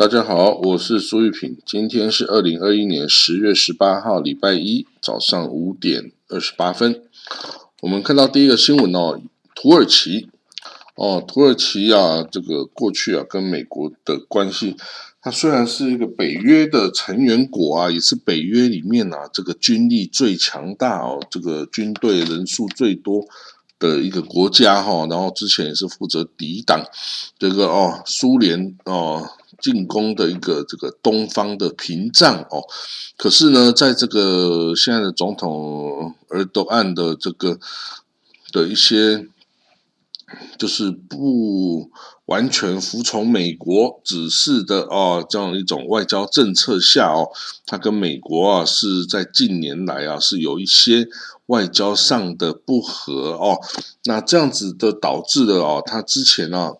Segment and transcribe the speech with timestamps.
[0.00, 1.58] 大家好，我是苏玉平。
[1.66, 7.02] 今天是二零二一年十月十八号，礼拜一早上五点二十八分。
[7.82, 9.20] 我们看到第一个新闻哦，
[9.54, 10.30] 土耳其
[10.94, 14.74] 哦，土耳其啊，这个过去啊跟美国的关系，
[15.20, 23.22] 它虽然是一个北约的成员国啊，也是北约里面啊这个军力最强大哦，这个军队人数最多
[23.78, 25.06] 的一个国家哈。
[25.10, 26.86] 然后之前也是负责抵挡
[27.38, 29.28] 这个哦苏联哦。
[29.60, 32.64] 进攻的一个这个东方的屏障哦，
[33.16, 37.58] 可是呢，在这个现在的总统尔多安的这个
[38.52, 39.26] 的一些，
[40.58, 41.90] 就是不
[42.26, 47.28] 完全服从美国指示的哦，这样一种外交政策下哦，
[47.66, 51.08] 他跟美国啊是在近年来啊是有一些
[51.46, 53.58] 外交上的不和哦，
[54.04, 56.72] 那这样子的导致的哦，他之前啊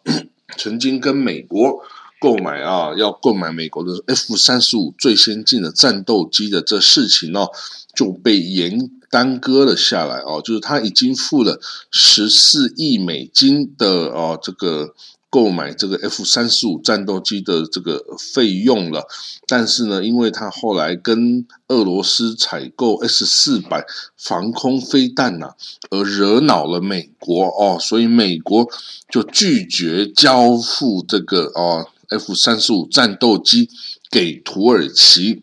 [0.56, 1.82] 曾经跟美国。
[2.20, 7.48] 购买啊，要购买美国的 F 三十五最先进的战斗机的这事情哦，
[7.96, 10.42] 就被延耽搁了下来哦。
[10.44, 11.58] 就是他已经付了
[11.90, 14.94] 十四亿美金的哦，这个
[15.30, 19.06] 购买这个 F 三十五战斗机的这个费用了。
[19.46, 23.86] 但是呢，因为他后来跟俄罗斯采购 S 四百
[24.18, 25.54] 防空飞弹呐，
[25.88, 28.68] 而惹恼了美国哦，所以美国
[29.08, 31.88] 就拒绝交付这个哦。
[32.10, 33.68] F 三十五战斗机
[34.10, 35.42] 给土耳其，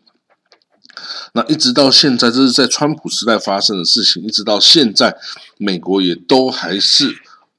[1.34, 4.22] 那一直到现在，这是在川普时代发生的事情。
[4.24, 5.18] 一直到现在，
[5.58, 7.16] 美国也都还是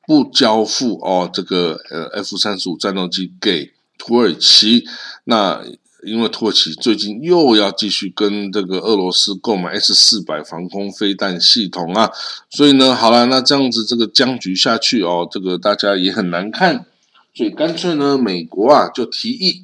[0.06, 4.84] 不交付哦，这个呃 F 三十五战斗机给土耳其。
[5.24, 5.62] 那
[6.04, 12.10] 因为土耳其最近又要继续跟这个俄罗斯购买 S 四百防空飞弹系统啊，
[12.50, 16.86] 所以呢，好了，那这样子这个僵局下去哦，这个大家也很难看。
[17.34, 19.62] 所以干脆呢，美国啊就提议，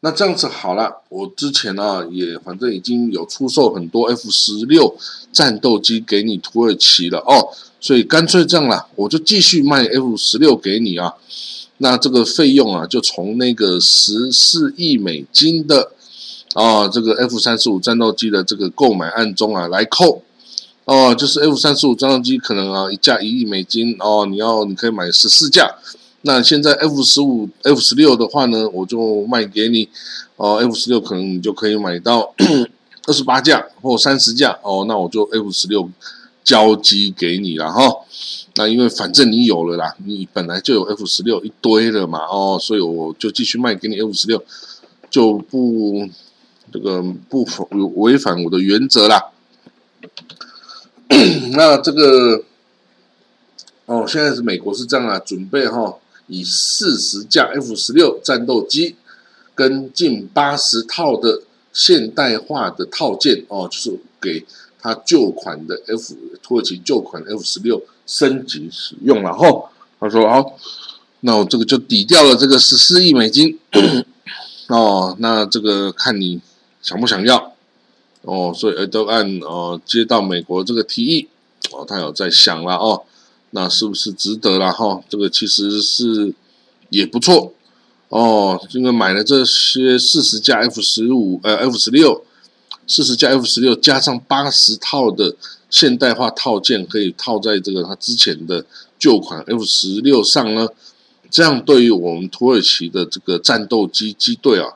[0.00, 4.94] 那这样子好了，我之前呢也反正已经有出售很多 F 十六
[5.32, 7.48] 战斗机给你土耳其了哦，
[7.80, 11.14] 所以干脆这样啦，我就继续卖 F 十六给你啊，
[11.78, 15.92] 那这个费用啊就从那个十四亿美金的
[16.52, 20.22] 啊这个 F 三十五战斗机的这个购买案中啊来扣
[20.84, 25.74] 哦，就是 F 三十五战斗机可能啊一架一亿美金哦，你要你可以买十四架。
[26.22, 29.88] 那现在 F 十五、F 十六的话呢，我就卖给你
[30.36, 30.56] 哦。
[30.56, 32.34] F 十六可能你就可以买到
[33.06, 34.84] 二十八架或三十架哦。
[34.88, 35.88] 那我就 F 十六
[36.42, 37.80] 交机给你了哈。
[38.56, 44.42] 那因为反正你有了啦，你本来就有 F 十六一堆了嘛哦，所以我就继续卖给你 F 十六，
[45.08, 46.08] 就不
[46.72, 47.46] 这个不
[47.94, 49.30] 违反我的原则啦。
[51.52, 52.42] 那这个
[53.86, 55.94] 哦，现在是美国是这样啊，准备哈。
[56.28, 58.94] 以四十架 F 十六战斗机
[59.54, 64.44] 跟近八十套的现代化的套件哦，就是给
[64.80, 69.70] 他旧款的 F 土耳其旧款 F 十六升级使用了哈。
[70.00, 70.56] 他说好，
[71.20, 73.58] 那我这个就抵掉了这个十四亿美金
[74.68, 75.16] 哦。
[75.18, 76.40] 那这个看你
[76.80, 77.54] 想不想要
[78.22, 78.52] 哦。
[78.54, 81.28] 所以埃德安哦接到美国这个提议
[81.72, 83.02] 哦，他有在想了哦。
[83.50, 85.02] 那是不是值得了哈？
[85.08, 86.34] 这个其实是
[86.90, 87.54] 也不错
[88.08, 88.60] 哦。
[88.74, 92.22] 因为买了这些四十架 F 十五呃 F 十六，
[92.86, 95.34] 四十架 F 十六加上八十套的
[95.70, 98.66] 现代化套件，可以套在这个他之前的
[98.98, 100.68] 旧款 F 十六上呢。
[101.30, 104.72] 这样对于我们土耳其的这个战斗机机队啊，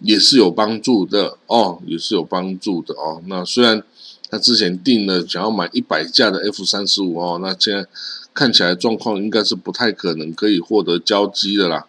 [0.00, 3.22] 也是有帮助的哦，也是有帮助的哦。
[3.26, 3.82] 那虽然。
[4.30, 7.84] 他之前定了想要买一百架的 F 三十五哦，那现在
[8.32, 11.84] 看起来状况应该是不太可能可以获得交机的啦。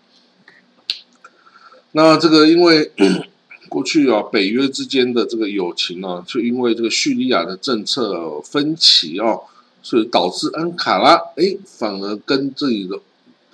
[1.92, 2.92] 那这个因为
[3.70, 9.42] 过去啊，北约之间的这个友情啊，就因为这个叙利亚的政策分歧哦，
[9.84, 13.00] 所以导致安卡拉哎反而跟这里的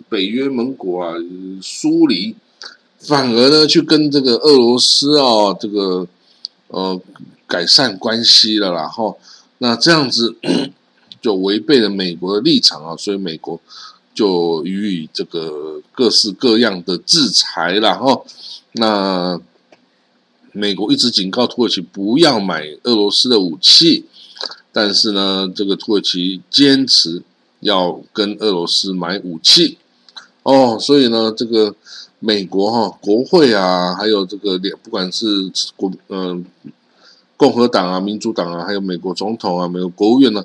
[0.07, 1.15] 北约盟国啊
[1.61, 2.33] 疏离，
[2.99, 6.07] 反而呢去跟这个俄罗斯啊这个
[6.69, 7.01] 呃。
[7.47, 9.17] 改善关系了，然后
[9.59, 10.35] 那这样子
[11.21, 13.59] 就违背了美国的立场啊，所以美国
[14.13, 18.21] 就予以这个各式各样的制裁了哈。
[18.73, 19.39] 那
[20.51, 24.05] 美国一直警告土耳其不要买俄罗斯的武器，
[24.71, 27.23] 但是呢，这个土耳其坚持
[27.61, 29.77] 要跟俄罗斯买武器
[30.43, 31.73] 哦，所以呢，这个
[32.19, 36.45] 美国哈国会啊，还有这个不管是国嗯。
[37.37, 40.43] 共和党啊，民主党啊，还有美国总统啊，美国国务院呢，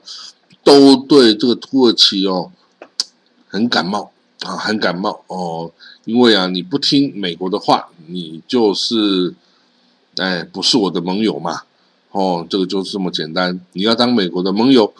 [0.62, 2.52] 都对这个土耳其哦
[3.48, 5.72] 很感冒啊很感冒哦，
[6.04, 9.34] 因为啊你不听美国的话，你就是
[10.18, 11.62] 哎不是我的盟友嘛，
[12.10, 13.58] 哦，这个就是这么简单。
[13.72, 14.92] 你要当美国的盟友，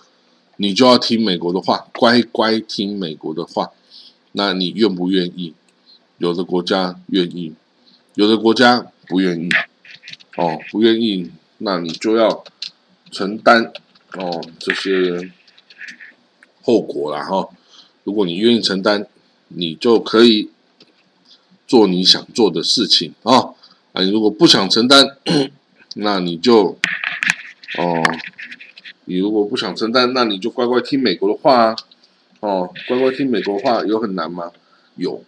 [0.56, 3.70] 你就要听美国的话，乖乖听美国的话。
[4.32, 5.52] 那你愿不愿意？
[6.16, 7.52] 有的国家愿意，
[8.14, 9.50] 有的国家不愿意。
[10.38, 11.30] 哦，不愿意，
[11.64, 12.44] 那你就要
[13.10, 13.72] 承担
[14.14, 15.30] 哦这些
[16.62, 17.48] 后果了哈。
[18.04, 19.06] 如果你愿意承担，
[19.48, 20.50] 你就可以
[21.66, 23.54] 做你想做的事情啊。
[23.92, 25.16] 啊，你如果不想承担，
[25.94, 26.78] 那你就
[27.78, 28.02] 哦，
[29.04, 31.76] 你如果不想承担，那你就乖乖听美国的话啊。
[32.40, 34.50] 哦，乖乖听美国话有很难吗？
[34.96, 35.22] 有，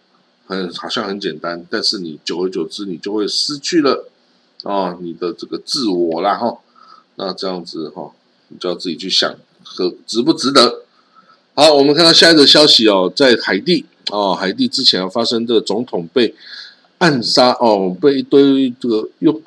[0.46, 4.10] 很好像很简单，但是你久而久之，你就会失去了
[4.64, 6.58] 哦你的这个自我啦哈。
[7.16, 8.10] 那这样子哈，
[8.48, 9.32] 你就要自己去想
[9.62, 10.82] 和值不值得。
[11.54, 16.34] 好，我们看到下一个消息哦，在海地哦，海地之前发生的总统被
[16.98, 19.40] 暗杀哦，被一堆这个佣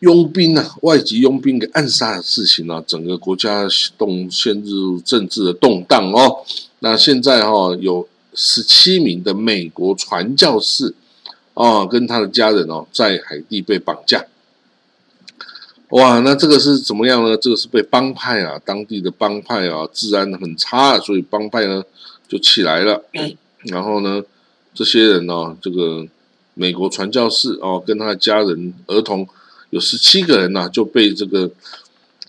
[0.00, 6.44] 佣兵啊，外籍佣兵给暗杀的事情呢，整个国家动陷入政治的动荡哦。
[6.80, 10.92] 那现在哈有十七名的美国传教士
[11.54, 14.26] 啊，跟他的家人哦，在海地被绑架。
[15.90, 17.36] 哇，那这个是怎么样呢？
[17.36, 21.84] 这个是被帮派啊，当地的帮派啊，治安很差，所以帮派呢
[22.26, 23.04] 就起来了。
[23.64, 24.22] 然后呢，
[24.74, 26.04] 这些人呢，这个
[26.54, 29.28] 美国传教士哦，跟他的家人、儿童
[29.70, 31.50] 有十七个人呢，就被这个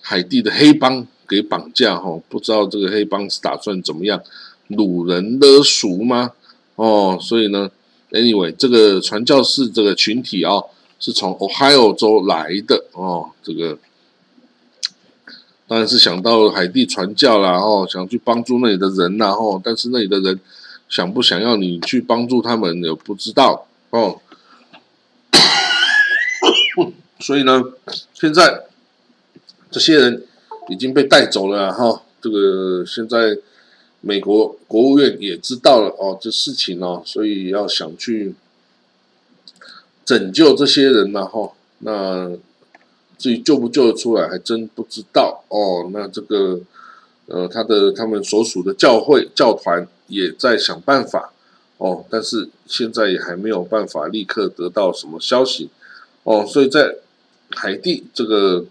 [0.02, 2.20] 海地的黑帮给绑架哈。
[2.30, 4.22] 不知道这个黑帮是打算怎么样？
[4.70, 6.32] 掳人勒赎吗？
[6.76, 7.72] 哦，所以呢
[8.12, 10.62] ，anyway，这个传教士这个群体啊，
[11.00, 13.32] 是从 Ohio 州来的哦。
[13.44, 13.78] 这个
[15.68, 20.40] 当然是想到海地传教啦，哦，想去帮助那里的人啦，哦，但是那里的人
[20.90, 24.20] 想不想要你去帮助他们，也不知道哦。
[27.20, 27.64] 所以呢，
[28.14, 28.64] 现在
[29.72, 30.26] 这些人
[30.70, 32.04] 已经被带走了哈。
[32.22, 33.38] 这个现在。
[34.08, 38.36] 美国国务院也知道了哦，这事情哦，所以要想去
[40.06, 42.32] 拯救这些人嘛，哈，那
[43.18, 45.90] 至于救不救得出来，还真不知道哦。
[45.92, 46.62] 那这个
[47.26, 51.34] 呃，他的他们所属的教会教团也在想办法
[51.78, 55.70] 哦，但是现在也还没有办法立刻得到什么消息
[56.24, 56.46] 哦。
[56.46, 56.96] 所以在
[57.50, 58.66] 海地这个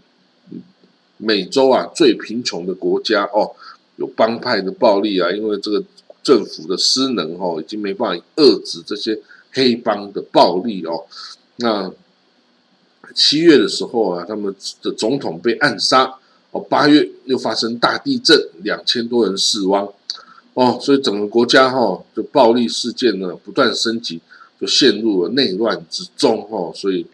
[1.17, 3.53] 美洲啊最贫穷的国家哦。
[3.97, 5.81] 有帮派的暴力啊，因为这个
[6.21, 9.17] 政府的失能哦，已经没办法遏制这些
[9.55, 11.07] 黑帮的暴力哦。
[11.57, 11.91] 那
[13.15, 16.15] 七月的时候啊，他们的总统被暗杀
[16.51, 19.91] 哦，八月又发生大地震，两千多人死亡
[20.53, 24.21] 哦，所以整个国家哈，就暴力事件呢不断升级，
[24.61, 26.71] 就陷入了内乱之中哦。
[26.75, 27.07] 所以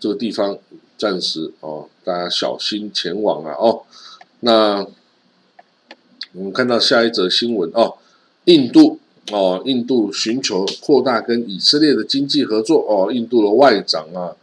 [0.00, 0.56] 这个地方
[0.96, 3.82] 暂时哦，大家小心前往啊哦。
[4.40, 4.86] 那。
[6.34, 7.98] 我们看到下一则新闻哦，
[8.46, 8.98] 印度
[9.30, 14.34] 哦，印度寻求扩大跟以色列的经济合作哦，印度的外长啊，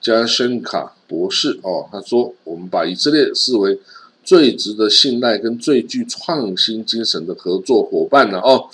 [0.00, 3.78] 加申卡博士哦，他说我们把以色列视为
[4.24, 8.68] 最值得信赖跟最具创新精神的合作伙伴了哦。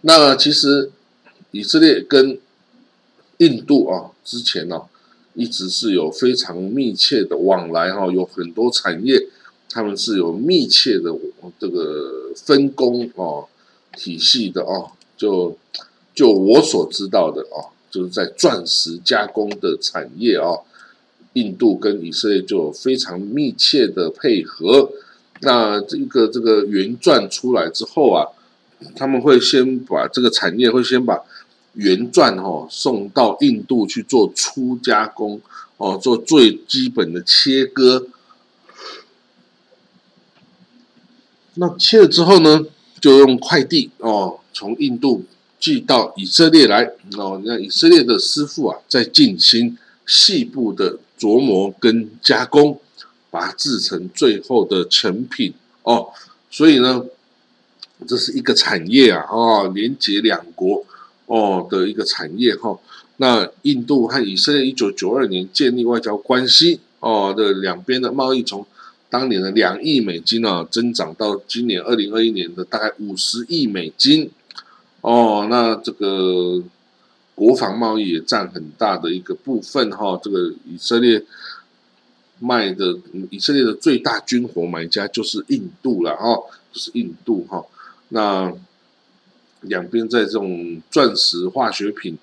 [0.00, 0.90] 那其实
[1.50, 2.38] 以色列跟
[3.38, 4.80] 印度啊，之前呢
[5.34, 9.28] 一直是有非常密切的往来哈，有很多产业。
[9.70, 11.14] 他们是有密切的
[11.60, 13.46] 这个分工哦
[13.98, 15.58] 体系的哦，就
[16.14, 20.62] 就我所知道的哦，就是在钻石加工的产业哦，
[21.32, 24.90] 印度跟以色列就非常密切的配合。
[25.40, 28.26] 那这个这个原钻出来之后啊，
[28.96, 31.20] 他们会先把这个产业会先把
[31.74, 35.40] 原钻哦送到印度去做初加工
[35.76, 38.06] 哦，做最基本的切割。
[41.60, 42.66] 那切了之后呢，
[43.00, 45.24] 就用快递哦，从印度
[45.60, 46.84] 寄到以色列来
[47.16, 47.40] 哦。
[47.44, 49.76] 那以色列的师傅啊，在进行
[50.06, 52.80] 细部的琢磨跟加工，
[53.30, 56.08] 把它制成最后的成品哦。
[56.50, 57.04] 所以呢，
[58.06, 60.84] 这是一个产业啊，哦，连接两国
[61.26, 62.78] 哦的一个产业哈。
[63.18, 68.66] 那印度和以色列一九九二年建立外交关系哦的两边的贸易从。
[69.10, 74.30] 当年的两亿美金呢，增长到今年二零二一年的大概五十亿美金，
[75.00, 76.62] 哦，那这个
[77.34, 80.20] 国防贸易也占很大的一个部分哈。
[80.22, 81.24] 这个以色列
[82.38, 82.98] 卖的
[83.30, 86.36] 以色列的最大军火买家就是印度了哈，
[86.72, 87.64] 就是印度哈。
[88.10, 88.52] 那
[89.62, 92.16] 两边在这种钻石、化学品，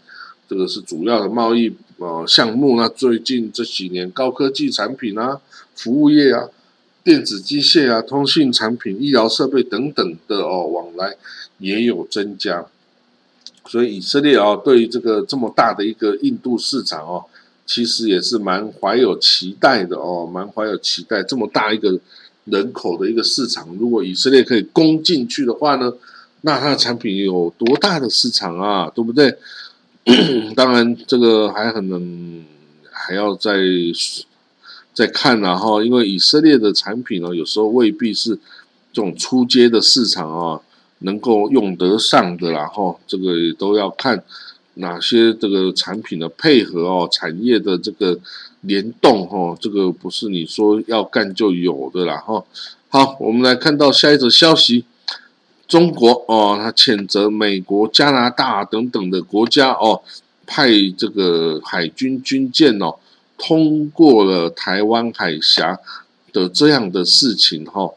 [0.47, 2.77] 这个是主要的贸易呃项目。
[2.77, 5.41] 那最近这几年，高科技产品啊、
[5.75, 6.47] 服务业啊、
[7.05, 11.15] 电子机械啊、通信产品、医疗设备等等的哦往来
[11.59, 12.65] 也有增加。
[13.67, 17.23] 所以以色列啊，对于这个这么大的一个印度市场哦，
[17.65, 21.21] 其实也是蛮怀有期待的哦，蛮怀有期待。
[21.23, 21.99] 这么大一个
[22.45, 25.93] 人口的一个市场，如果以色列可以攻进去的话呢，
[26.41, 28.91] 那它的产品有多大的市场啊？
[28.93, 29.37] 对不对？
[30.55, 32.43] 当然，这个还可能
[32.91, 33.53] 还要再
[34.95, 38.35] 再看然后，因为以色列的产品呢，有时候未必是
[38.91, 40.61] 这种出街的市场啊。
[40.99, 44.23] 能够用得上的，然后这个也都要看
[44.75, 48.17] 哪些这个产品的配合哦，产业的这个
[48.61, 52.43] 联动哦，这个不是你说要干就有的啦哈。
[52.87, 54.85] 好，我们来看到下一则消息，
[55.67, 60.01] 中国哦，他谴责美国、加拿大等等的国家哦，
[60.47, 62.95] 派这个海军军舰哦，
[63.37, 65.79] 通过了台湾海峡
[66.31, 67.93] 的这样的事情哈。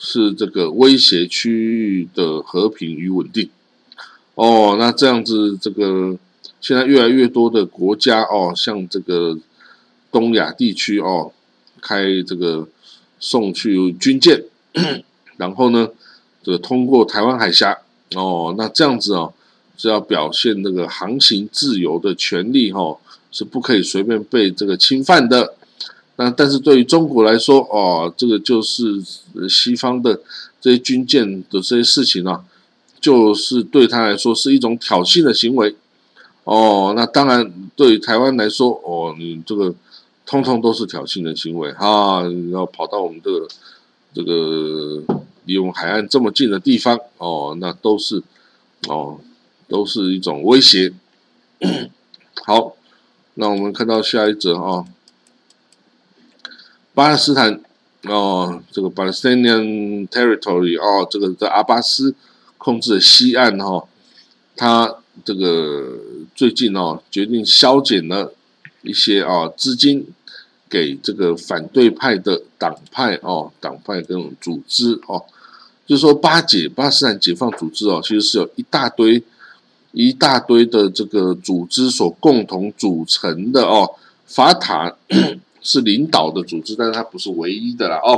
[0.00, 3.50] 是这个威胁区域的和平与稳定
[4.36, 6.16] 哦，那这样子，这个
[6.60, 9.36] 现在越来越多的国家哦，像这个
[10.12, 11.32] 东亚地区哦，
[11.80, 12.68] 开这个
[13.18, 14.44] 送去军舰，
[15.36, 15.88] 然后呢，
[16.44, 17.76] 这个通过台湾海峡
[18.14, 19.34] 哦，那这样子哦，
[19.76, 22.96] 是要表现那个航行自由的权利哈，
[23.30, 25.54] 是不可以随便被这个侵犯的。
[26.16, 29.00] 那但是对于中国来说，哦，这个就是
[29.48, 30.20] 西方的
[30.60, 32.44] 这些军舰的这些事情啊，
[33.00, 35.76] 就是对他来说是一种挑衅的行为。
[36.42, 39.72] 哦，那当然对台湾来说，哦，你这个
[40.26, 43.48] 通通都是挑衅的行为哈，要跑到我们这个
[44.14, 45.02] 这个
[45.44, 48.22] 离我们海岸这么近的地方，哦，那都是
[48.88, 49.20] 哦，
[49.68, 50.92] 都是一种威胁。
[52.46, 52.74] 好，
[53.40, 54.84] 那我们看到下一则啊。
[56.92, 57.60] 巴勒斯坦
[58.02, 62.16] 哦，这个 Palestinian territory 哦，这个在阿巴斯
[62.58, 63.86] 控制的西岸哈，
[64.56, 65.98] 他这个
[66.34, 68.34] 最近哦决定削减了
[68.82, 70.08] 一些啊资金
[70.68, 75.24] 给这个反对派的党派哦，党派跟组织哦，
[75.86, 79.22] 就是说巴解巴勒斯坦解放组织哦，其实是有一大堆
[80.06, 83.90] 一大堆的这个组织所共同组成的哦，
[84.26, 84.94] 法塔。
[85.60, 88.16] 是领导的组织，但是它不是唯一的了哦。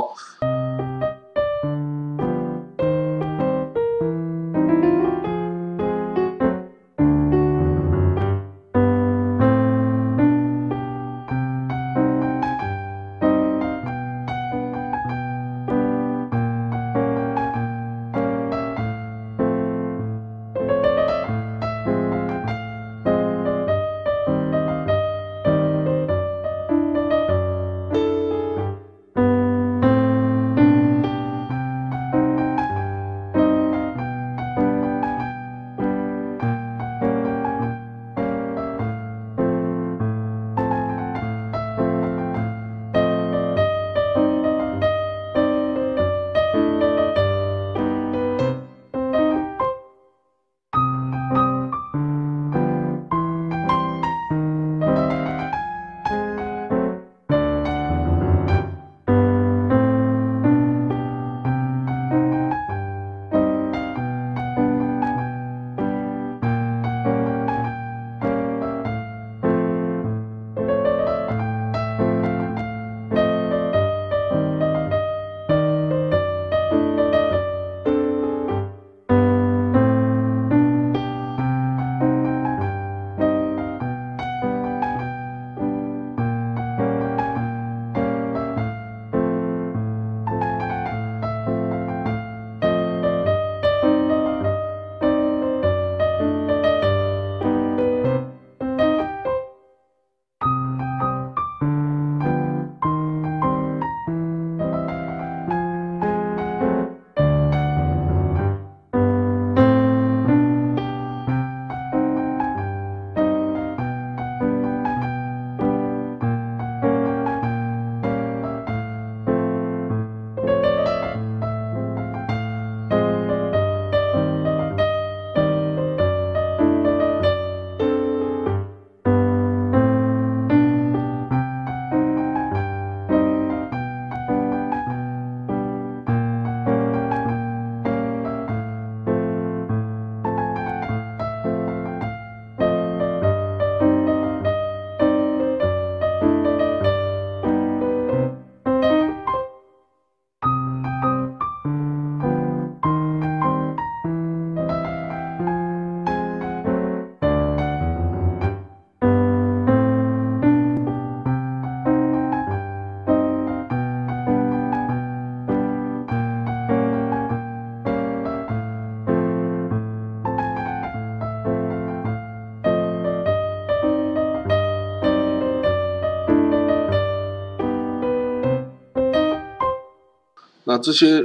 [180.81, 181.21] 这些，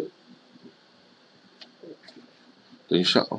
[2.88, 3.35] 等一下啊。